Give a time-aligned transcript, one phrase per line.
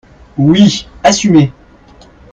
[0.35, 1.53] Oui, assumez